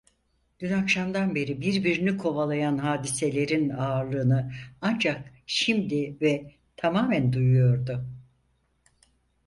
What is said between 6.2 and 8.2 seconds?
ve tamamen duyuyordu.